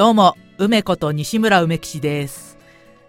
[0.00, 2.56] どうも、梅子と西村梅吉です。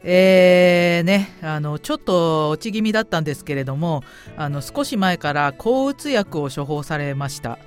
[0.04, 4.04] えー、ね、あの、ちょっと落ち気味だったんですけれども、
[4.36, 7.60] あの、少し前から抗うつ薬を処方されました。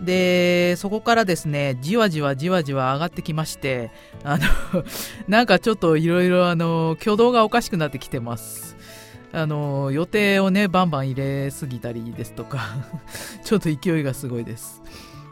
[0.00, 3.90] で、そこからですね、じわじわじわじわ上がってきまして、
[4.22, 4.44] あの、
[5.26, 8.76] なんかちょっといろいろあの、挙動がおかしくなってきてます。
[9.32, 12.60] あの、予定をね、バンバン入れすぎたりですとか、
[13.42, 14.80] ちょっと勢いがすごいです。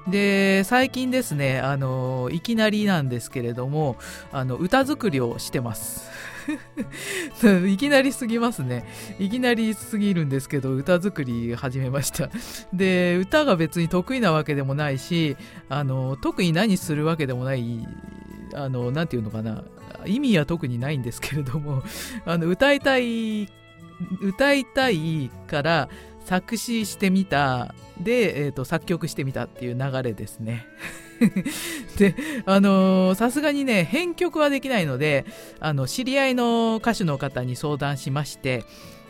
[0.08, 3.96] で最近ですねあのいきなりなんですけれども
[4.32, 6.10] あの歌作りをしてます。
[7.66, 8.86] いきなりすぎますね。
[9.18, 12.30] いきなりすぎるんですけど歌作り始めました。
[12.72, 15.36] で歌が別に得意なわけでもないし
[15.68, 17.86] あの特に何するわけでもない
[18.54, 19.64] あのなんていうのかな。
[20.04, 21.82] 意味は特にないんですけれども
[22.26, 23.48] あの歌いたい
[24.20, 25.88] 歌いたいから
[26.26, 30.66] 作詞してみたで、えーと、作曲してみたっていう流れですね。
[31.96, 32.14] で
[32.44, 35.24] あのさすがにね編曲はできないので
[35.60, 38.64] あの知り合いの歌手の方に相談しまして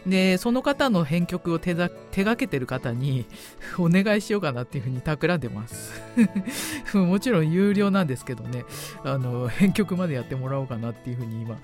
[0.07, 3.27] でその方の編曲を手が手がけてる方に
[3.79, 6.01] お願いしようかなっていうふうに企んでます。
[6.97, 8.65] もちろん有料なんですけどね。
[9.05, 11.59] あの編曲までやってもらおうかなっていうふうに今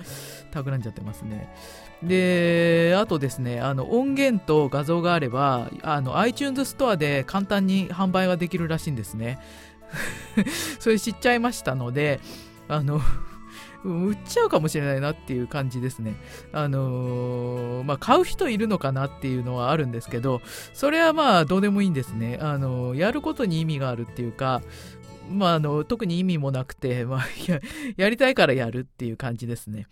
[0.51, 1.49] 企んじゃってますね。
[2.03, 9.39] であとですねあの音源と画像があればあの iTunes ストアで簡単に販売ができるらしいんですね。
[10.81, 12.19] それ知っちゃいましたので
[12.67, 13.01] あの
[13.85, 16.15] 売っちゃうかもしれないなっていう感じですね。
[16.53, 20.41] あのー、まあ、買う人いるのかなっていうのはあるんですけど、
[20.73, 22.39] それはまあ、どうでもいいんですね。
[22.41, 24.63] あのー、やることに意味があるっていうか、
[25.31, 27.61] まあ、あの、特に意味もなくて、 まあや、
[27.97, 29.87] やりたいからやるっていう感じですね。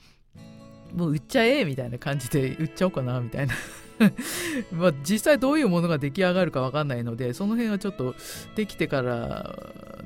[0.94, 3.54] もう売っちゃえみたいな感じで売っちゃおうかなみたいな
[4.72, 8.14] まあ実際どういうものが出来上がるか分かんないのでその辺はちょっと
[8.56, 9.56] できてから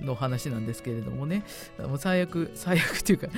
[0.00, 1.44] の話なんですけれどもね。
[1.78, 3.28] もう最悪最悪っていうか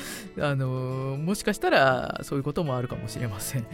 [0.41, 3.67] あのもしかしたらそういうこともあるかもしれません。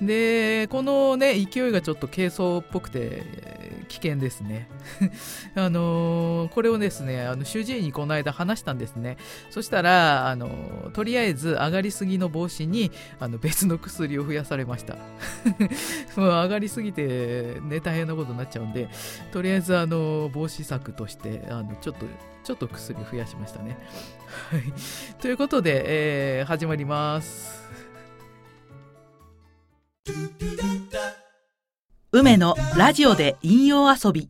[0.00, 3.22] でこのね勢いがちょっと軽装っぽくて
[3.88, 4.68] 危険ですね。
[5.54, 9.16] あのこれをですねあの主治医にこの間話したんですね。
[9.50, 14.96] そしたらあのとりあえず上がりすぎの防止にあの別の薬を増やされました。
[16.26, 18.88] う上がりすぎてね大変なことになっちゃうんで
[19.32, 22.06] とりあえずあの防止策としてあのちょっと
[22.46, 23.76] ちょっと薬増やしましたね。
[24.50, 24.62] はい。
[25.20, 27.66] ということで、えー、始まります。
[32.12, 34.28] 梅のラジオで引用遊び。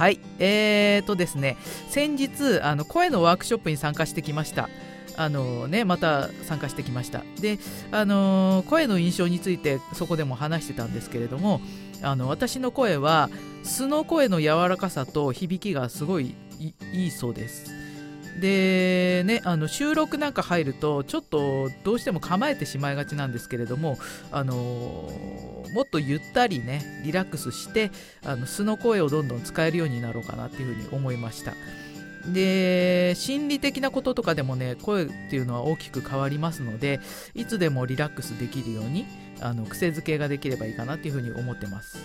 [0.00, 0.20] はい。
[0.38, 1.56] えーとですね
[1.88, 4.68] 先日あの声のワークショップに参加してきました。
[5.16, 7.22] あのね、また参加してきました。
[7.40, 7.58] で、
[7.90, 11.60] あの声の印象についてそこでも話してたんですけれども
[12.02, 13.28] あの私の声は
[13.62, 17.79] 素の声の柔らかさと響きがすごいいいそうです。
[18.38, 23.98] でねあの収録なんか入るとちょっとどうしても構えてしまいがちなんですけれども
[24.30, 27.90] あのもっとゆったりねリラックスして
[28.24, 31.54] あの素の声をどんどん使えるようになろうかなっていうふうに思いました。
[32.26, 37.00] で心理的なこととかでもね声っていうのは大きく変わりますので
[37.34, 39.06] いつでもリラックスできるように
[39.40, 41.98] あの癖づけができればいいかなっていうふうに思ってます。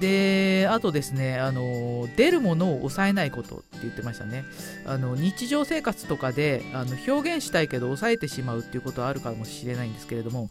[0.00, 4.44] であとですねあの出るものを抑えないことって言ってましたね。
[4.86, 10.50] あの日常生活とかであの表現したいけど抑えてしまうっていうことはあるかもしれないんですけれども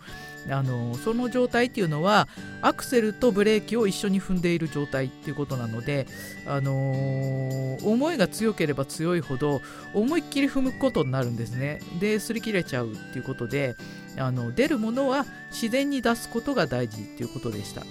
[0.49, 2.27] あのその状態っていうのは
[2.61, 6.07] アクセルとブレーキを一緒に踏んでいる状態っていうことなので、
[6.47, 9.61] あの、思いが強ければ強いほど
[9.93, 11.79] 思いっきり踏むことになるんですね。
[11.99, 13.75] で擦り切れちゃうっていうことで
[14.17, 17.83] あの出るものは自然に出すことが大事っていうことでした。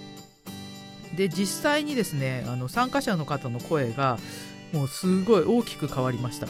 [1.17, 4.19] で実際にですねあの参加者の方の声が
[4.73, 6.49] もうすごい大きく変わりました。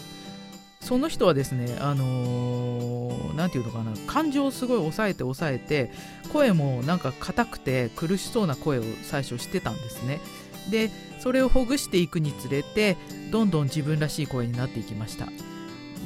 [0.81, 5.91] その人はですねあの何、ー、て言うのかな感情をすごい抑えて抑えて
[6.33, 10.21] 声もなんか硬くて苦しそうな声を最初してたんですね。
[10.71, 12.97] でそれをほぐしていくにつれて
[13.31, 15.27] どんどん自分らしい声になっていきました。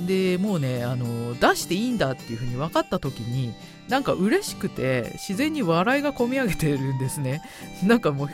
[0.06, 3.55] でもうねあの出していいんだっていう風に分かった時に
[3.88, 7.43] なんか嬉しくて自然に笑いがこみ上げてるんですね。
[7.85, 8.29] なんかもう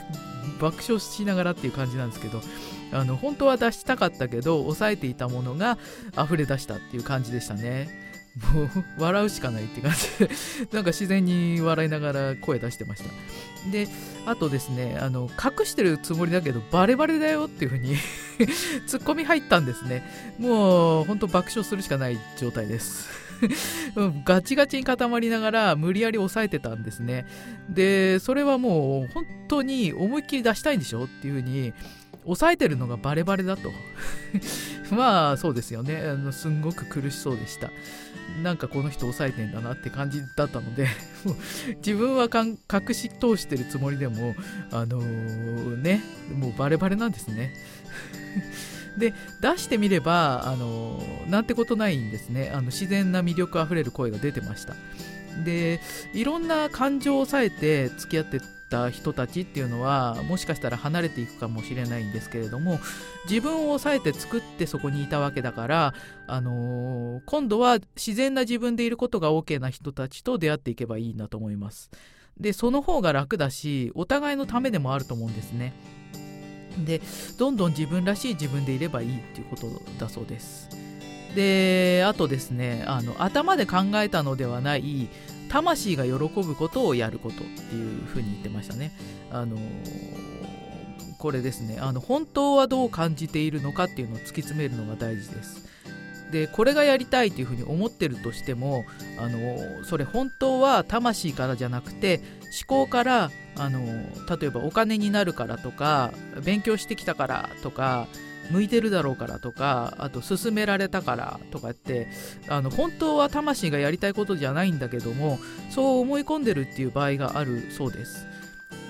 [0.59, 2.41] 爆笑しながらっていう感じなんですけど
[2.91, 5.77] あの本当は出したかったけど抑えていたものが
[6.17, 8.00] 溢れ出したっていう感じでしたね。
[8.53, 10.31] も う笑うしかないって感じで
[10.71, 13.09] なんか自然に笑いながら声出してました。
[13.71, 13.87] で
[14.25, 17.95] あとですねあの隠してるつもりだけどバレバレだよっていう風に
[18.87, 20.03] ツッコミ入ったんですね。
[20.39, 23.09] もう本当爆笑するしかない状態です。
[24.23, 27.25] ガチガチに固まりながら無理やり抑えてたんですね。
[27.69, 31.73] でそれはもう本当に思いっきり出したいんでしょっていう風に
[32.23, 33.71] 抑えてるのがバレバレだと。
[34.91, 35.97] まあそうですよね。
[36.05, 37.71] あのすんごく苦しそうでした。
[38.41, 40.87] なんかこの人抑えてんだなって感じだったので
[41.77, 44.35] 自分は隠し通してるつもりでも
[44.71, 46.01] あのー、ね
[46.33, 47.53] もうバレバレなんですね。
[48.97, 52.51] で出してみればあのなんてことないんですね。
[52.53, 54.75] あの自然な魅力あふれる声が出てました。
[55.43, 55.79] で
[56.13, 58.39] いろんな感情を抑えて付き合って
[58.71, 62.79] た人たちっていうのはもしかしたら離れていくかもしれないんですけれども
[63.29, 65.93] 自分を抑えて作ってそこにいたわけだから、
[66.25, 71.91] あのー、今度は自然な自分でいることが OK な人たちと出会っていけばいいなと思います。
[72.39, 75.73] でその方が楽だしお互いのためでもあると思うんですね。
[76.85, 77.01] で
[77.37, 79.67] どんどん自分らしい自分でいればいいっていうこと
[79.99, 80.69] だそうです。
[81.35, 85.07] であとですねあの頭で考えたのではない
[85.49, 88.91] 魂が喜ぶことをやることっていうふうに言ってましたね。
[89.31, 89.57] あの
[91.17, 95.69] これですねあの本当はどう感じているのかっていうのを突き詰めるのが大事です。
[96.31, 98.85] でこれがやりたいっていうふうに思ってるとしても
[99.19, 102.21] あのそれ本当は魂からじゃなくて
[102.67, 103.81] 思考からあの
[104.39, 106.11] 例えばお金になるからとか
[106.43, 108.07] 勉強してきたからとか
[108.51, 112.07] 向いてるだろうからとかあと勧められたからとかって
[112.47, 115.39] あの本当は魂がやりたいことじゃないんだけども
[115.69, 118.27] そう思い込んでるっていう場合があるそうです。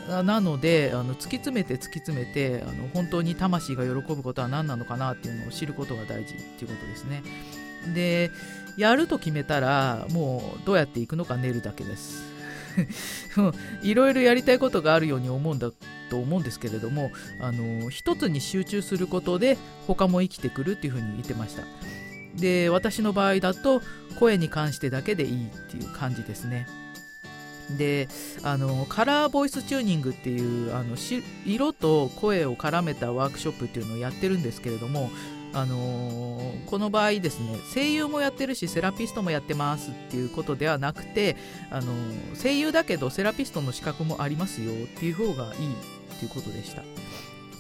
[0.08, 7.24] なのであの突き詰めて突き詰めてあの本当に魂が喜ぶことは何なのかなっていうのを知ることが大事っていうことですね。
[7.94, 8.32] で
[8.78, 12.31] やると決めたらもうどうやっていくのか練るだけです。
[13.84, 15.72] いろいろやりたいことがあるように思うんだ
[16.10, 19.58] と思うんですけれどもあの一つに集中することで
[19.88, 21.64] 他も生きてくるっていうふうに言ってました。
[22.36, 23.82] で私の場合だと
[24.18, 26.68] 声に関してだけでいいっていう感じですね。
[27.78, 28.10] で
[28.44, 30.98] あのカラーボイスチューニングっていうあの
[31.46, 35.10] 色と声を絡めたワークショップっていうのをやってるんですけれども
[35.54, 41.36] あのー、この場合ですね声優もやってるしセラピストもやってますっていうことではなくて、
[41.70, 46.84] あのー、声優だけどセラピストの資格もありますよっていう方がいいっていうことでした。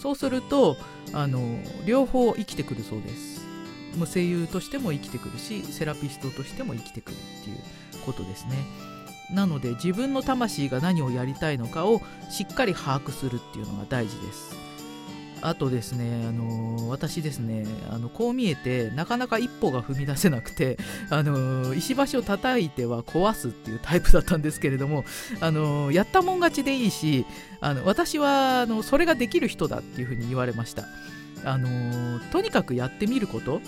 [0.01, 0.77] そうすると、
[1.13, 3.41] あのー、両方生きてくるそうです。
[3.97, 7.57] もう声優としても生きてくるしセラピストとしても生きてくるっていう
[8.05, 8.55] ことですね。
[9.33, 14.55] なので自分の魂が何をやりたいのかをしっかり把握するっていうのが大事です。
[15.41, 20.77] あとですね、あのー、私ですねあのこう見えてなかなか一歩が踏み出せなくて、
[21.09, 25.03] あのー、石橋を叩いては壊すっていうタイプだったんですけれども、
[25.39, 27.25] あのー、やったもん勝ちでいいし
[27.59, 30.85] あの私はあのそれができる人だっていうふうに言われました、
[31.43, 33.61] あのとにかくやってみること。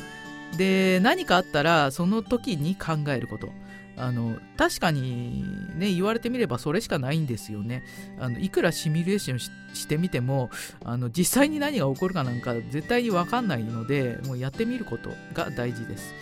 [0.58, 3.50] で何かあったらその時に考えること。
[3.96, 5.44] あの確かに
[5.78, 7.84] ね言われてみればそれしかないんですよね。
[8.20, 10.50] あのいくらシミュレーションしてみても
[10.84, 16.14] あの実際に何が起こるかなんか絶対に分かんないのでもうやってみることが大事です。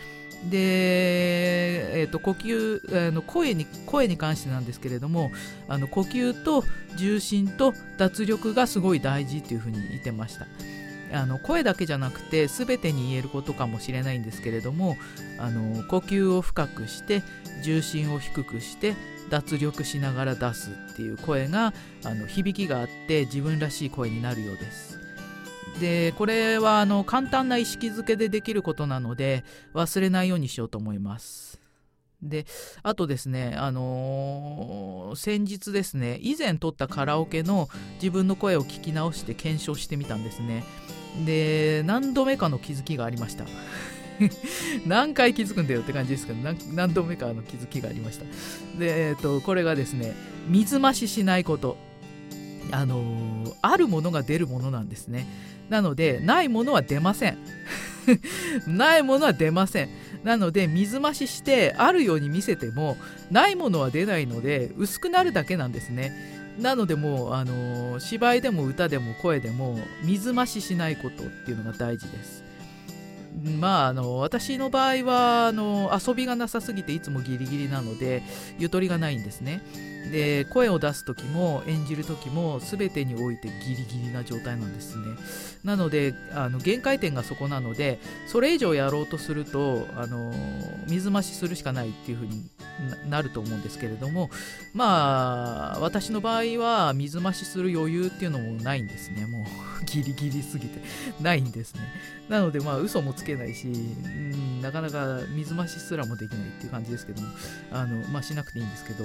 [0.50, 5.32] で、えーと、呼吸あの声に声に関してなんですけれども
[5.68, 6.64] あの呼吸と
[6.98, 10.48] 重心と脱力がすごい大事っていうふうに言ってました。
[11.14, 14.98] あの声だけじゃなくて全てに言えることかもしれないんですけれども
[15.40, 17.24] あの呼吸を深くして
[17.64, 18.96] 重心を低くして
[19.30, 25.00] 脱力しながら出すっていう声があの響きがあって自分らしい声になるようです。
[25.80, 31.62] でこれはあの簡単な意識づけでできることなので忘れないようにしようと思います。
[32.22, 32.46] で
[32.84, 40.64] あとですね、あのー、先日ですね以前撮ったカラオケの自分の声を聞き直して検証してみたんですね
[41.26, 43.46] で何度目かの気づきがありました。
[44.86, 46.40] 何回気づくんだよって感じですけど
[46.74, 48.26] 何度目かの気づきがありました。
[48.78, 50.14] で、えーと、これがですね
[50.48, 51.78] 水増ししないこと。
[52.74, 55.26] あのー、あるものが出るものなんですね。
[55.70, 57.38] なのでないものは出ません。
[58.68, 59.90] ないものは出ません。
[60.24, 62.98] なので水増ししてあるように見せても
[63.32, 66.41] ないものは出ないので薄くなるだけなんですね。
[66.60, 72.44] なのでもう、あのー、芝居でも歌でも声でも水増ししないことっていうのが大事です。
[73.60, 78.24] まあ、あの私の場合はあの遊びがなさすぎていつもギリギリなので
[78.60, 79.62] ゆとりがないんですね。
[80.12, 85.04] で声を出す時も演じる時も全てにおいてギリギリな状態なんですね。
[85.64, 90.34] なのであの限界点がそこなのでそれ以上やろうとするとあの
[90.88, 92.50] 水増しするしかないっていうふうに
[93.10, 94.30] なると思うんですけれども
[94.74, 99.26] まあ私の場合は水増しする余裕っていうのもないんですね。
[99.26, 99.46] も
[99.82, 100.80] うギリギリすぎて
[101.22, 101.82] ないんですね。
[102.32, 107.28] なのでまあ嘘もつけないし、うん、なかなか水増しすらもできないっていう感じですけども
[107.74, 109.04] あのまあしなくていいんですけど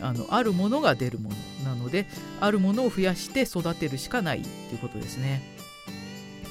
[0.00, 1.28] あのあるものが出るも
[1.64, 2.06] のなので
[2.40, 5.42] あるものを増やして育てるしかないっていうことですね。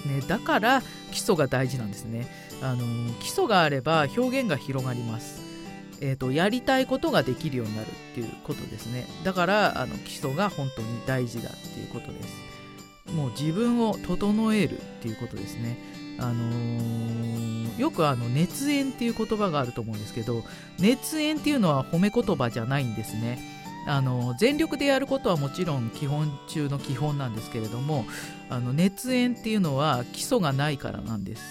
[0.05, 2.27] ねだから基礎が大事なんですね。
[2.61, 5.41] あの基礎があれば表現が広がります。
[6.03, 9.07] えーと、やりたいことができるようになるっていうことですね。
[9.23, 12.51] だからあの基礎が本当に大事だっていうことです。
[13.11, 15.77] もう自分を整えるっていうことですね。
[16.21, 20.43] あのー、よくあの熱演っていう言葉があると思うんですけど
[20.79, 23.39] 熱演っていうのは褒め言葉じゃないんですね。
[23.87, 28.05] あの全力でやることはもちろん基本中の基本なんですけれども
[28.47, 31.41] あの熱演っていうのは基礎がないからなんです。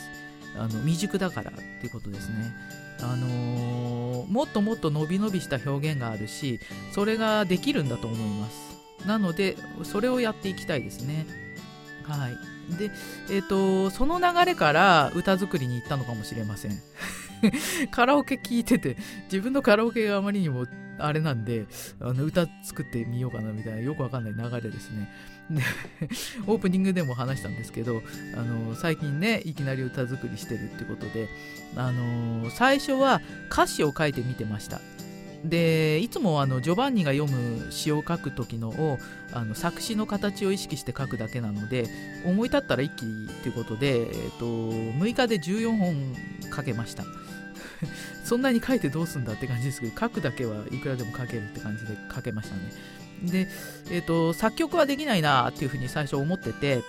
[0.56, 2.54] あの未熟だからっていうことですね。
[3.02, 6.60] あのー、もっともっと伸び伸びした表現があるし
[6.92, 9.06] それができるんだと思います。
[9.06, 11.26] なのでそれをやっていきたいですね。
[12.04, 12.59] はい。
[12.76, 12.90] で、
[13.30, 16.78] えーと、その流れから歌作りに行ったのかもしれません。
[17.90, 20.66] カラオケ聴いてて自分のカラオケがあまりにも
[20.98, 21.66] あれなんで
[22.00, 25.08] あの歌作ってみようかなみたいなよくわかんない流れですね。
[26.46, 28.02] オープニングでも話したんですけど
[28.36, 31.28] あの最近ねいきなり歌作りしてるってことで
[31.74, 34.80] あの最初は歌詞を書いてみてました。
[35.44, 38.98] でいつもあのジョバンニが読む詩を書く時のを
[39.32, 41.86] あの作詞の形を意識して書くだけなので
[42.26, 43.06] 思い立ったら一気
[43.42, 46.14] ということで、えーと、6日で14本
[46.54, 47.04] 書けました。
[48.24, 52.62] そんなに書いてどうすんだって感じですけど書くだけはいくらでも書けるって感じで書けましたね。
[53.24, 53.48] で、
[53.90, 56.82] えーと作曲はできないなっていうふうに最初思ってて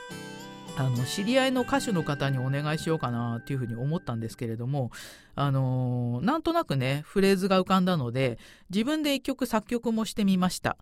[0.78, 4.92] あの知り合いの歌手の方にお願いしようかなっていうふうに思ったんですけれども、
[5.36, 10.78] あのー、なんとなくねフレーズが浮かんだので自分で一曲作曲もしてみました。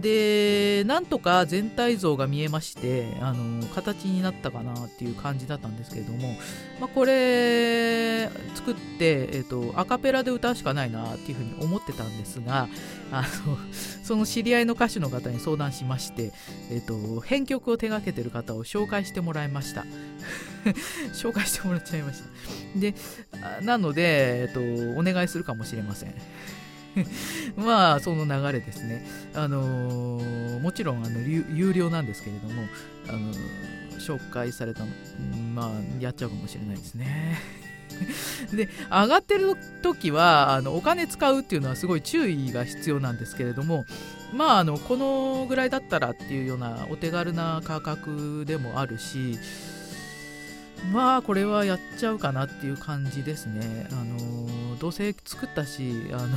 [0.00, 6.34] でなんとか全体像が見えましてあの形になったかなっていう感じだったんですけれども、
[6.80, 12.68] まあ、これ作って、えーと、アカペラで歌うしかないなっていうふうに思ってたんですが
[13.10, 13.58] あの
[14.04, 16.32] その知り合いの歌手の方に相談しまして、
[16.70, 19.84] えーと、編曲を手がけてる方を紹介してもらいました。
[21.14, 22.78] 紹介してもらっちゃいました。
[22.78, 22.94] で
[23.62, 26.14] なので、えーとお願いするかもしれません。
[27.56, 29.04] まあその流れですね。
[29.34, 32.62] あのー、もちろんあの有料なんですけれども、
[33.08, 34.84] あのー、紹介された
[35.54, 37.38] まあやっちゃうかもしれないですね。
[38.52, 43.86] で上がってる時はあのお金使うっていうのはすごい注意が必要なんですけれども
[44.32, 49.38] まああのこのぐらいだったらっていうようなお手軽な価格でもあるし
[50.92, 56.28] まあこれはやっちゃうかなっていう感じですねあのどうせ作ったしあの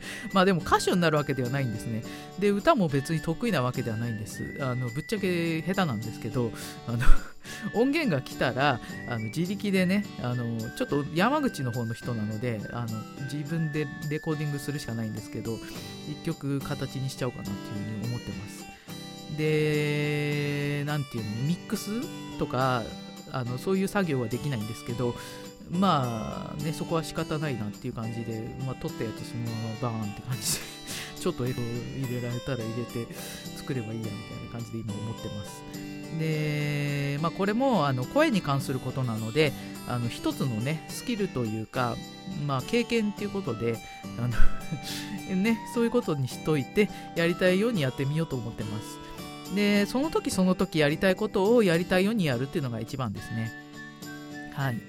[0.32, 2.02] まあでも歌手になるわけではないんですね。
[2.38, 4.56] で、歌も別に得意なわけではないんです。
[4.60, 6.52] あのぶっちゃけ下手なんですけど、
[6.86, 6.98] あの
[7.74, 13.00] 音源が来たらあの自力でねあのちょっと山口の方の人なのであの
[13.32, 15.58] 自分でレコーディングするしかないんですけど
[16.10, 18.66] 一曲形にしちゃおうかなっていうふうに思ってます
[19.38, 21.90] で何ていうのミックス
[22.38, 22.82] とか
[23.36, 25.14] あのそういう作業はできないんですけど
[25.70, 30.58] まあねそこは仕方ないなっていう感じで、まあ、撮ったやつそのままバーンって感じで
[31.20, 33.12] ちょっとエロ入れられたら入れて
[33.56, 35.62] 作ればいいやみたいな感じで今思ってます。
[36.20, 39.52] で、まあ、これもあの声に関することなので
[39.88, 41.96] あの一つのねスキルというか、
[42.46, 43.76] まあ、経験っていうことで
[44.18, 44.34] あの
[45.42, 49.05] ね、そういうことにしといてやりたいようにやってみようと思ってます。
[49.54, 53.52] でその時その時やりたいことをやりたいようにやるっていうのが一番ですね。
[54.54, 54.80] はい。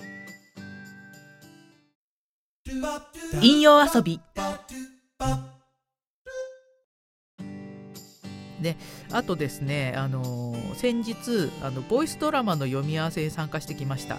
[3.42, 4.20] 引用遊び。
[8.62, 8.76] で
[9.12, 14.18] あとですね、あの、先日あのボイスドラマの読み合わせに参加してきました。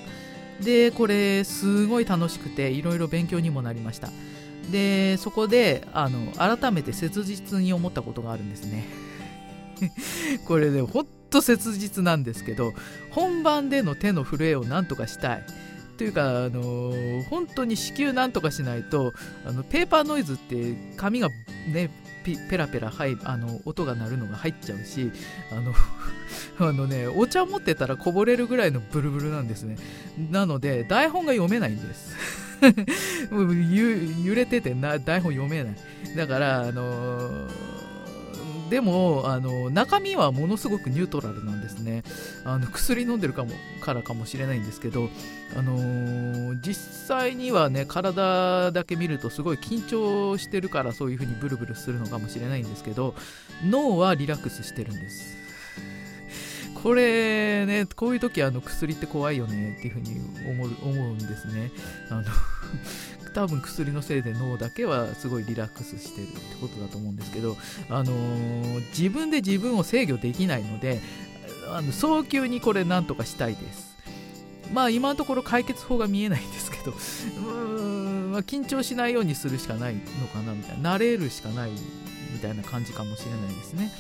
[0.63, 4.09] でこれすごい楽しくていろいろ勉強にもなりました。
[4.71, 8.85] でそこであの改めて切実に思ったことがあるんですね。
[10.47, 12.73] これねほんと切実なんですけど
[13.11, 15.45] 本番での手の震えをなんとかしたい。
[15.99, 19.13] というか、あのー、本当に子宮なんとかしないと
[19.45, 21.29] あのペーパーノイズって紙が
[21.73, 21.91] ね
[22.49, 25.11] ペラペラ入あの音が鳴るのが入っちゃうし
[25.51, 25.75] あの
[26.69, 29.77] あのねお茶持ってたらこぼれるぐらいのブルブルなんですね。
[30.31, 32.15] なので台本が読めないんです。
[33.33, 35.77] 揺れててな台本読めない。
[36.17, 37.78] だからあのー
[38.71, 42.03] でもあの中身はものすごくニュートラルなんですね。
[42.45, 45.09] あの薬飲んでるかもからかもしれないんですけど、
[45.57, 53.15] あのー、実際にはね体だけ見るとすごい緊張してるからそういう風にブルブルするのかもしれないんですけど
[53.65, 55.37] 脳はリラックスしてるんです。
[56.83, 61.73] これねこういう時あの薬って怖いよねっていう風に思う思うんですね。
[62.09, 62.23] あの
[63.33, 67.57] 多分薬のせいで脳だけはすごいリラックスしてるってことだと思うんですけど、
[67.89, 71.01] あのー、自分で自分を制御できないので
[71.71, 73.89] あの早急にこれなんとかしたいです。
[74.73, 76.99] まあ今のところ解決法が見えないんですけどうー
[78.29, 81.71] ん、まあ、緊張しないようにするしかないのかなみたいな慣れるしかない
[82.33, 83.91] みたいな感じかもしれないですね。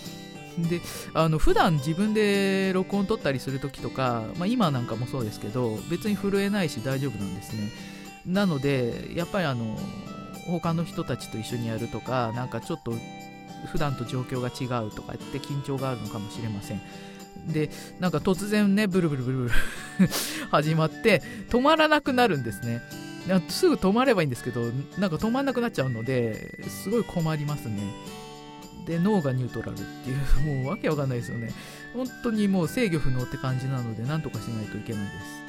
[0.59, 0.81] で
[1.15, 7.71] あの普段自分で録音撮ったりする時とか、まあ、今なんかもそうですけど別に震えないし大丈夫なんですね。
[8.29, 9.77] なのでやっぱりあの
[10.47, 12.93] 他の人たちと一緒にやるとかなんかちょっと
[13.73, 16.81] 普段と状況が違うとかって緊張があるのかもしれません。
[17.53, 19.51] でなんか突然ねブルブルブルブル
[20.51, 22.83] 始まって止まらなくなるんですね。
[23.49, 27.83] すぐ止まればいいんですけどなんか止まんなくなっちゃうのですごい困りますね。
[28.87, 31.53] で脳がニュートラルっていうもうわけわかんないですよね。
[31.95, 35.09] 本当にもう制御不能って感じなのでなんとかしないといけないで
[35.47, 35.48] す。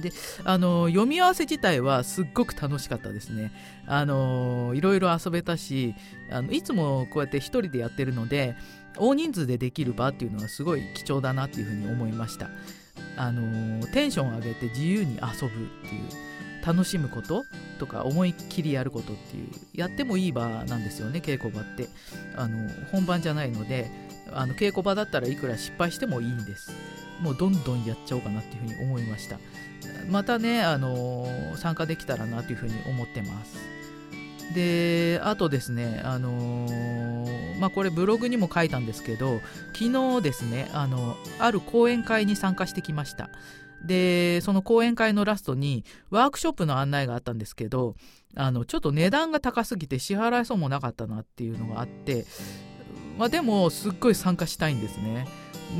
[0.00, 0.12] で
[0.44, 3.52] あの読み合わせ自体はすっごく楽しかったですね。
[3.86, 5.94] あのいろいろ遊べたし
[6.30, 8.56] あのいつもこうやって1人でやってるので
[8.96, 12.48] 大人数でできる場っていうのはすごい貴重だなっていうふうに思いました。
[13.16, 16.26] あのテンション上げて自由に遊ぶっていう
[16.66, 17.44] 楽しむこと
[17.78, 21.88] とか思いっきりやることっていうやってもいい場なんですよね稽古場って
[22.36, 23.88] あの本番じゃないので
[24.32, 26.72] あの稽古場だったらいくら失敗してもいいんです
[27.20, 29.38] もうどんどんやっちゃおうかなっていうふうに思いました
[30.08, 33.56] またね、あのー、参加できたらなというふうに思ってます。
[34.54, 39.40] で、あとですね、あのー、まあ、これブログにも書いたんですけど、
[39.74, 43.30] 昨日ですね、あの、ある講演会に参加してきました。
[43.84, 47.96] で、その講演会のラストにワークショップの案内があったんですけど、
[48.36, 52.24] あの、ちょっと値段が高すぎて支払えそうもなかったなっていうのがあって、
[53.18, 55.26] まあ、でも、すっごい参加したいんですね。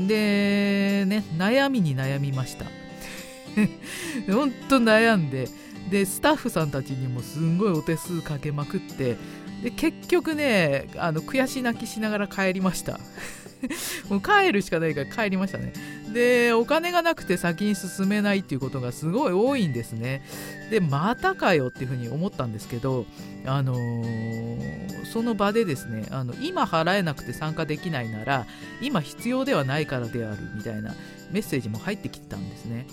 [0.07, 2.65] で、ね、悩みに悩みました。
[4.31, 5.47] ほんと悩んで
[5.89, 9.15] でスタッフさんたちにもすんごいお手数かけまくって
[9.63, 12.99] で結局ねあの悔し泣きしながら帰りました。
[14.09, 15.73] もう帰るしかないから帰りましたね。
[16.13, 20.21] でお金がなくて先に進めないっていうことがすごい多いんですね。
[20.69, 23.05] でまたかよっていうふうに思ったんですけど
[23.45, 24.56] あのー、
[25.17, 28.45] その場でですねあの今払えなくて参加できないなら
[28.81, 30.93] 今必要ではないからであるみたいな
[31.31, 32.85] メッセージも入ってきてたんですね。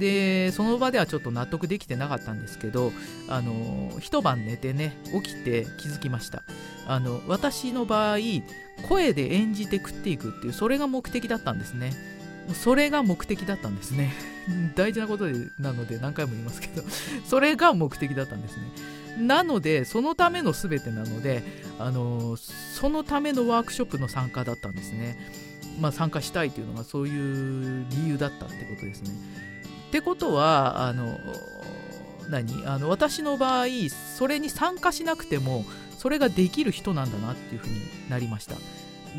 [0.00, 2.90] でその場ではちょっと納得できてなかったんですけど
[3.28, 6.42] あの一晩寝てね起きて気づきました。
[6.88, 8.16] あの私の場合
[8.88, 11.92] 声で演じて食っていくっていうそれが目的だったんですね。
[12.54, 14.12] それが目的だったんですね。
[14.74, 15.26] 大事なこと
[15.60, 16.82] なので何回も言いますけど
[17.24, 18.64] それが目的だったんですね。
[19.18, 21.42] なのでそのための全てなので
[21.78, 25.18] あのそのためのワークショップの参加だったんですね。
[25.80, 29.10] まあ参加したいというのがそういう理由だったってことですね。
[29.88, 31.18] ってことはあの
[32.28, 32.66] 何？
[32.66, 33.66] あの私の場合
[34.18, 35.64] それに参加しなくても
[35.98, 38.56] それができる人なんだなっていうふうになりました。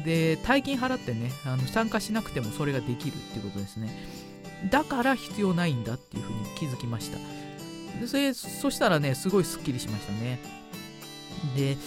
[0.03, 3.95] で大金払ってねあの参加しなくてもそれができるっていうことですね。
[4.71, 7.17] だから必要ないんだっていうふうに気づきました。
[7.99, 10.39] でそれそしたらねすごいすっきりしましたね
[11.55, 11.77] で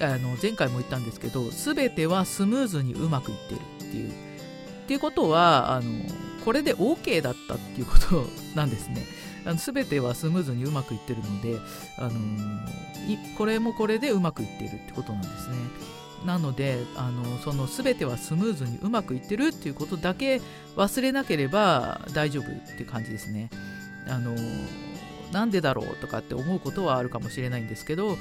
[0.00, 4.12] あの前回も言ったんですけど全てはスムーズにうまくいってるっていうっ
[4.86, 5.84] ていうことはあの
[6.44, 9.04] これで OK だったっていうことなんですね。
[9.44, 11.58] あの全てはスムーズにうまくいってるので、
[11.98, 15.56] あのー、これもこれでうまくいってるってことなんですね。
[16.24, 20.40] なのであのその全てはスムーズにうまくいってるっていうことだけ
[20.76, 23.50] 忘れなければ大丈夫っていう感じですね。
[24.08, 24.34] あの
[25.32, 28.16] なんでだろうとかって思うことはあるかもしれないんですけど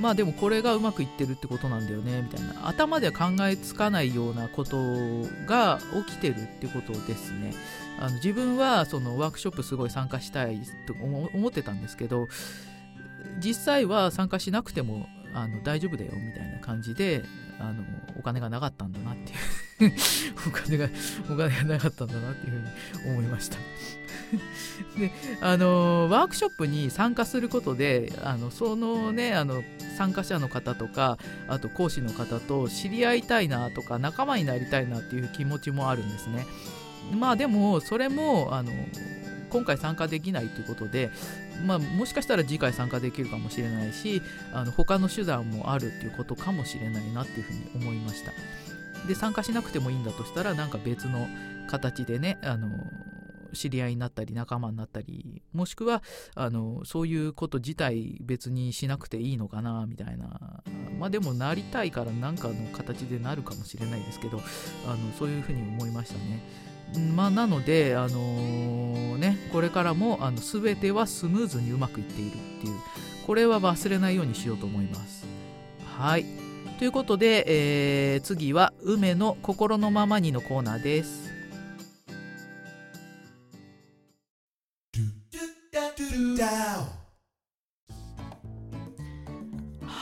[0.00, 2.66] まあでもこれがうまくいってるってことなんだよねみたいな。
[2.66, 4.76] 頭では考えつかないようなこと
[5.46, 7.52] が起きてるってことですね。
[8.00, 12.26] あの自分はそのワークショップすごい参加したいと思ってたんですけど
[13.38, 17.24] 実際は参加しなくてもあの大丈夫だよみたいな感じで
[17.58, 17.82] あの
[18.18, 19.38] お金がなかったんだなっていう。
[20.46, 20.88] お金が
[21.28, 23.58] お金がなかったんだなっていうふうに思いました。
[24.98, 29.62] であのワークショップに参加することであのそのねあの
[29.96, 31.18] 参加者の方とか
[31.48, 36.46] あと講師の方と知り合いたいなとか仲間になりたいなっていう気持ちもあるんですね。
[37.12, 38.70] まあでもそれもあの
[39.52, 41.10] 今回参加できないということで、
[41.66, 44.22] まあ、もしかしたら次回参加できるかもしれないし
[44.54, 48.32] あの他の手段もあるっていうことかもしれないなっていうふうに思いました
[49.06, 51.28] で参加しなくてもいいんだとしたらなんか別の
[51.68, 52.68] 形でねあの
[53.52, 56.02] 知り合いになったり仲間になったりもしくは
[56.34, 60.62] あのそういうこと自体別にしなくていいのかなみたいな
[60.98, 64.40] まあでもなりたいから何かの形でなるかもしれないですけど
[64.86, 66.71] あのそういうふうに思いましたね。
[66.98, 72.78] まあ、なので、あのー、ね、これからもあの全てはスムーズにうまくいっているっていう
[73.26, 75.26] これは忘れないようにしようと思います。
[75.86, 76.24] はい
[76.78, 77.44] ということで、
[78.14, 81.31] えー、次は「梅の心のままに」のコーナーです。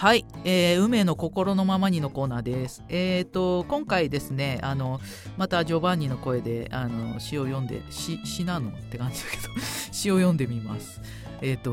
[0.00, 2.82] はい、えー、梅の心のままにのコーナーです。
[2.88, 4.98] えっ、ー、と今回ですね、あの
[5.36, 9.42] またジョバンニの声であの詩を読んで詩詩なのって感じだけど
[9.92, 11.02] 詩を読んでみます。
[11.42, 11.72] えっ、ー、と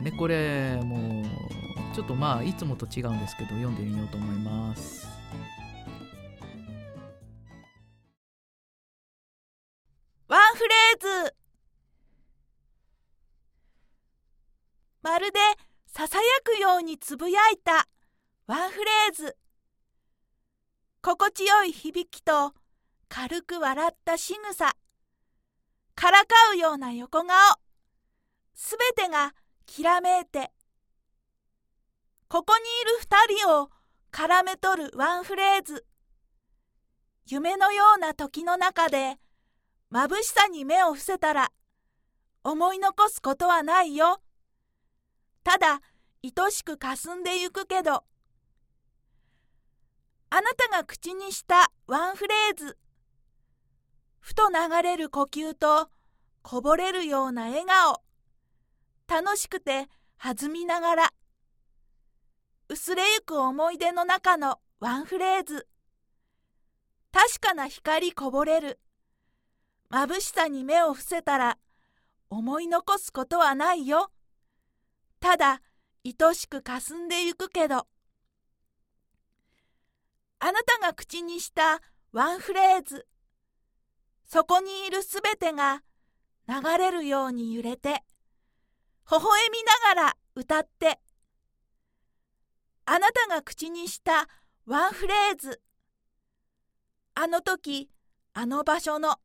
[0.00, 5.06] ねこれもうちょっとまあいつもと違うんですけど読んでみようと思います。
[10.26, 11.34] ワンフレーズ
[15.02, 15.38] まるで
[15.94, 17.86] ささやくようにつぶやいた。
[18.46, 19.36] ワンフレーズ。
[21.02, 22.54] 心地よい響きと
[23.10, 24.74] 軽く笑った仕草。
[25.94, 27.36] からかうような横顔。
[28.54, 29.34] すべてが
[29.66, 30.50] きらめいて。
[32.26, 33.68] ここにいる二人を
[34.10, 35.84] 絡め取るワンフレーズ。
[37.26, 39.18] 夢のような時の中で
[39.92, 41.52] 眩しさに目を伏せたら
[42.44, 44.22] 思い残すことはないよ。
[45.44, 45.80] ただ
[46.22, 48.04] 愛しく霞んでゆくけど。
[50.30, 52.78] あなたが口にしたワンフレーズ
[54.20, 55.90] ふと流れる呼吸と
[56.42, 58.02] こぼれるような笑顔。
[59.08, 61.10] 楽しくて弾みながら。
[62.68, 65.66] 薄れゆく思い出の中のワンフレーズ。
[67.12, 68.80] 確かな光こぼれる。
[69.90, 71.58] 眩しさに目を伏せたら
[72.30, 74.10] 思い残すことはないよ。
[75.22, 75.62] ただ
[76.04, 77.86] 愛しく霞んでゆくけど
[80.40, 81.80] あなたが口にした
[82.10, 83.06] ワンフレーズ
[84.26, 85.82] そこにいるすべてが
[86.48, 88.02] 流れるように揺れて
[89.08, 89.62] 微笑み
[89.94, 90.98] ながら歌って
[92.84, 94.28] あなたが口にした
[94.66, 95.62] ワンフレーズ
[97.14, 97.88] あの時
[98.34, 99.18] あの場所の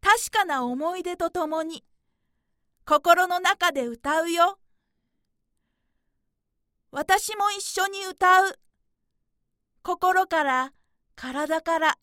[0.00, 1.84] 確かな思い出とともに
[2.86, 4.58] 心の中で歌うよ。
[6.96, 8.56] 私も一緒に歌う。
[9.82, 10.72] 心から
[11.16, 11.98] 体から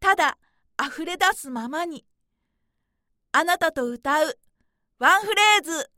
[0.00, 0.38] ただ
[0.82, 2.06] 溢れ出すままに
[3.32, 4.38] あなたと歌う
[4.98, 5.90] ワンフレーズ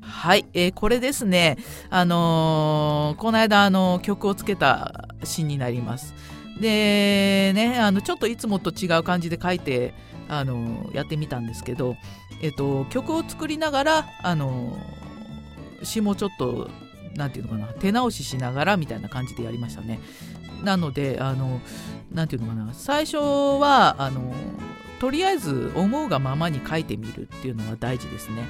[0.00, 1.58] はい、えー、これですね、
[1.90, 6.14] あのー、この間、あの曲をつけた詩になります。
[6.60, 9.94] でね、あのちょっといつもと違う感じで書いて
[10.28, 11.96] あのやってみたんですけど、
[12.42, 14.76] えっと、曲を作りながらあの
[15.82, 16.70] 詩もちょっと
[17.16, 20.00] 何て言うのかな手直ししながらみたいな感じでやりましたね。
[20.62, 21.60] なのであの
[22.12, 24.32] なて言うのかな最初はあの
[25.00, 28.44] とりあえず思うがままに書いてみるっていうのが大事ですね。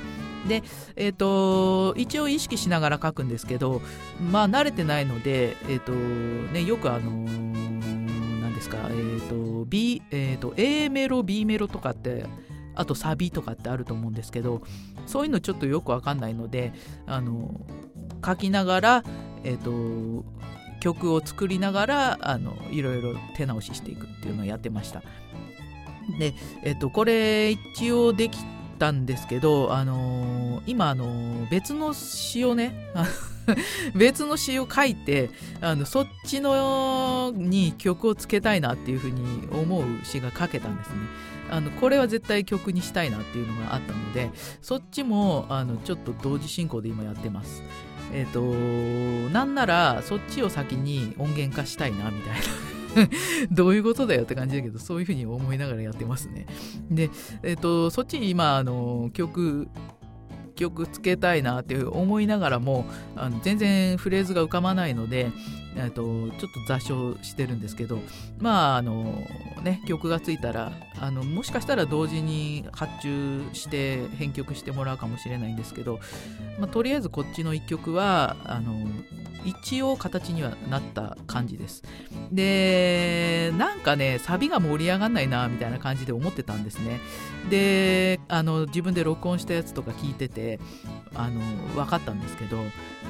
[0.47, 0.63] で、
[0.97, 3.81] えーと、一応意識しながら書くんですけど
[4.31, 7.82] まあ慣れてないので、えーとね、よくあのです
[8.73, 12.27] か、えーと B えーと、A メロ B メロとかって
[12.75, 14.63] あとサビとかってあると思うんですけど
[15.07, 16.73] そういうのちょっとよくわかんないので
[17.07, 17.61] あの
[18.25, 19.05] 書きながら、
[19.45, 20.25] えーと、
[20.81, 25.03] 曲を作りながらあのいろいろ手直ししていくっていうのをやってました。
[26.19, 28.39] で、えーと、これ一応でき
[28.83, 32.91] たんですけど、あのー、今、あのー、別の詩をね
[33.95, 40.97] 別の詩を書いてあのそっちのに曲をつけたいなっていうふうに思う詩が書けたんですね。
[41.49, 44.31] あのこれは絶対曲にしたいなっていうのがあったので
[44.63, 47.63] そっちもあのちょっと同時進行で今やってます。
[48.13, 52.82] えっ、ー、となんならそっちを先に音源化したいなみたいな。
[53.51, 56.47] どういうことだよって感じだけどそういうふうに思いながらやってますね。
[56.91, 57.11] で、
[57.43, 59.69] えっ、ー、とそっちに今あの曲
[60.55, 62.85] 曲つけたいなって思いながらも
[63.17, 65.31] あの全然フレーズが浮かばないので
[65.91, 67.99] とちょっと座礁してるんですけど
[68.39, 69.27] まああの
[69.63, 76.01] ね曲がついたらあのもしかしたら同時に発注して編曲してもらうかもしれないんですけど、
[76.59, 78.87] まあ、とりあえずこっちの1曲はあの
[79.45, 81.83] 一応形にはなった感じです。
[82.31, 87.01] でなんかねサビが盛り上がんないなみたいな感じで思ってたんですね。
[87.51, 90.61] であの自分で録音したやつとか聞いてて
[91.15, 91.41] あの
[91.75, 92.59] 分かったんですけど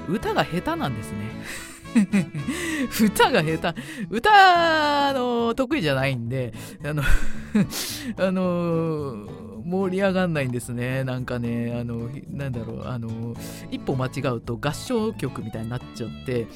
[0.08, 1.18] 歌が下手なんですね。
[3.04, 3.80] 歌が下手。
[4.10, 6.52] 歌の得意じゃないんで
[6.84, 7.02] あの
[8.18, 9.26] あの
[9.64, 11.04] 盛り上がんないんですね。
[11.04, 13.34] なんかねあのなんだろうあの
[13.70, 16.46] 一歩間違うと合唱曲みたいになっちゃって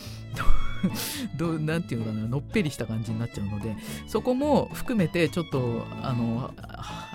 [1.39, 6.53] どなんていうのかなのっぺりした感じになっちゃうのでそこも含めてちょっとあの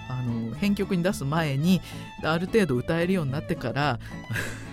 [0.10, 1.82] あの編曲に出す前に
[2.24, 4.00] ある程度歌えるようになってから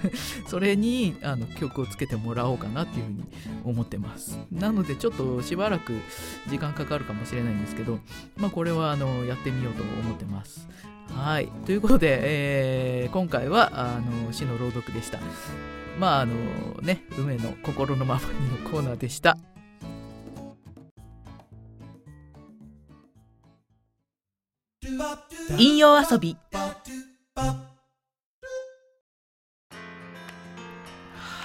[0.46, 3.24] それにあの曲をつけてもらおうかなっていうふうに
[3.64, 4.38] 思ってます。
[4.52, 5.92] なのでちょっとしばらく
[6.48, 7.98] 時間かかるかもしれないんですけど、
[8.36, 10.68] まあ、これはあのやってみようと思ってます。
[11.14, 11.48] はい。
[11.64, 15.18] ということで、えー、今回はあの詩の朗読でした。
[15.98, 16.34] まああの
[16.82, 19.36] ね梅の心のままにのコーナーでした。
[25.58, 26.36] 引用遊び。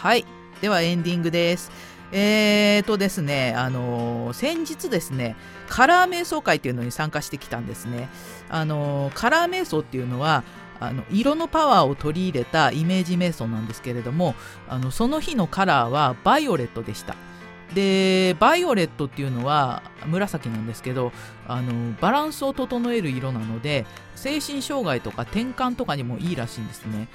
[0.02, 0.26] はい。
[0.62, 1.72] ではエンディングです。
[2.12, 5.36] えーとですね、あのー、先日ですね、
[5.68, 8.10] カラー瞑想会っていうのに参加してきたんですね。
[8.50, 10.44] あのー、カラー瞑想っていうのは、
[10.80, 14.36] あの色のパワーを取り入れたイメージ瞑想なんですけれども
[14.68, 17.16] あのその日のカラーはバイオレットでした。
[17.74, 21.12] でバイオレットっていうのは紫なんですけど
[21.48, 27.08] あのバランスを整える色なので精神障害とか転換とかにもいいらしいんですね。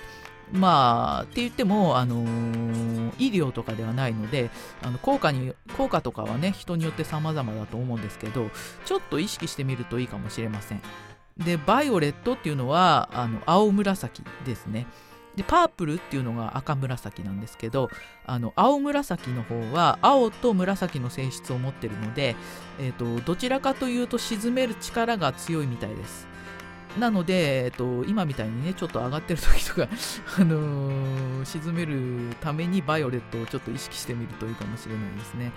[0.52, 4.50] まあって言っても、あのー、医療とかではないので
[4.82, 8.50] あの効果に効果とかはね人によって様々だと思うんですけど
[8.86, 10.82] ちょっと意識してみるといいかもしれません。
[11.36, 14.86] でバイオレットっていうのはあの青紫ですね。
[15.38, 17.90] でパープルっていうのが赤紫なんですけど
[18.26, 22.34] あの青紫の方は青と紫の性質を持ってるので、
[22.80, 26.26] えーと、どちらかというと沈める力が強いみたいです。
[26.98, 29.88] なので、えっと、今みたいにねちょっと上がってる時とか、
[30.40, 35.52] あのー、沈めるためにバイオレットをちょっと意識してみるといいかもしれないですね。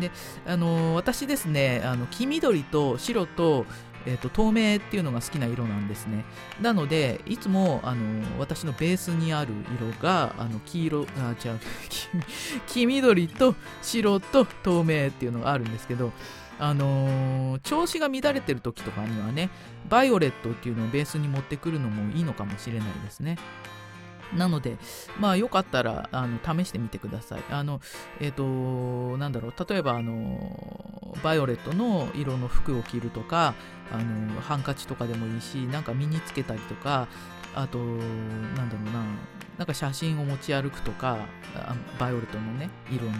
[0.00, 0.10] で、
[0.46, 3.66] あのー、私ですねあの黄緑と白と
[4.06, 6.24] えーと、透明っていうのが好きな色なんですね。
[6.60, 11.60] なのでいつもあの私のベースにある色があの黄色あ違う
[12.66, 16.12] 黄緑と白と透明っていうのがあるんですけど
[16.58, 19.50] あのー、調子が乱れてる時とかにはね
[19.88, 23.38] バイオレットっていうのをベースに持ってくるのもいいのかもしれないですね。
[24.36, 24.76] なので、
[25.18, 27.44] まあ、よかったらあの試してみてください。
[27.50, 27.80] あの、
[28.20, 33.54] えっ、ー、と、なんだろう、例えば、あの、バイオレットの色の服を着るとか、
[33.92, 37.08] あの、ハンカチとかでもいいし、なんか身につけたりとか、
[37.54, 37.84] あと、な
[38.64, 39.04] んだろうな、
[39.56, 41.18] なんか写真を持ち歩くとか、
[41.98, 43.12] バイオレットのね、色の。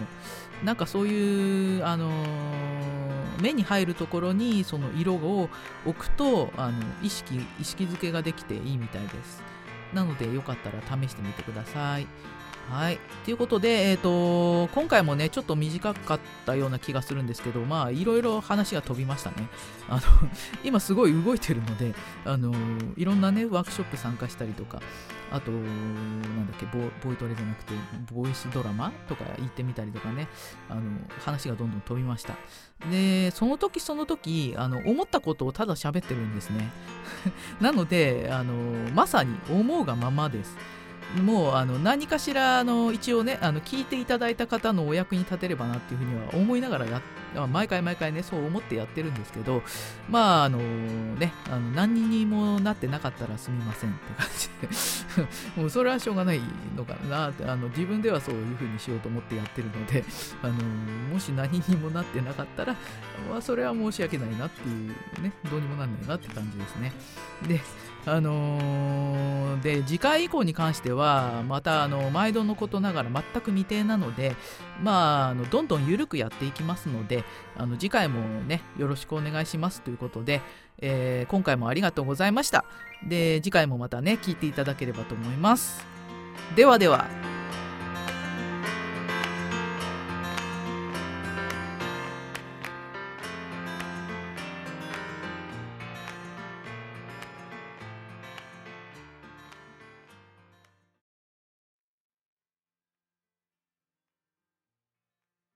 [0.63, 2.09] なんかそういう、あの
[3.41, 5.49] 目に入るところにその色を
[5.85, 9.41] 置くとあの意識意識づけができていいみたいです。
[9.93, 12.07] なのでよかったら試してみてください。
[12.69, 12.99] はい。
[13.25, 19.49] ということで、えっ、ー、と、今回もね、ちょっと短かったような気がするんですけど、まあ、いろいろ話が飛びましたね。
[19.89, 20.01] あの、
[20.63, 22.53] 今すごい動いてるので、あの、
[22.95, 24.81] いろんなね、ワークショップ参加したりとか、
[25.31, 27.73] あと、なんだっけボ、ボイトレじゃなくて、
[28.13, 30.27] ボイスドラマとか行ってみたりとかね、
[30.69, 30.81] あの、
[31.25, 32.35] 話がどんどん飛びました。
[32.91, 36.69] で、その時その時、あの、思ったことをただ喋ってるんですね。
[37.59, 38.53] なので、あの、
[38.93, 40.55] まさに思うがままです。
[41.17, 47.01] もうあの何かしらあの一応ねあの聞いていただいた方のお役に立てればなっていうふうには思いながらや
[47.47, 49.63] 毎回毎回ねそう思ってやってるんですけど
[50.07, 54.69] まああのねあの何にもなってなかったらすみませんって感じで。
[55.57, 56.41] もうそれはしょうがない
[56.75, 60.03] のかなってあの自分ではそういうふうにしようと思ってやってるので
[60.41, 60.53] あの
[61.13, 62.75] もし何にもなってなかったら、
[63.29, 66.93] まあ、それは申し訳ないなっていうねどうにもなんないなって感じですね。
[67.47, 67.61] で
[68.05, 74.35] あのー、で次回以降に関してはまたあの毎度のことながら全く未定なので
[74.81, 77.23] まああのどんどん緩くやっていきますので
[77.57, 80.41] あの次回もねよろしくお願いしますということで、
[80.79, 82.65] えー、今回もありがとうございました。
[83.07, 85.85] で次回もまたね聞いていただければと思います。
[86.55, 87.28] ではでは。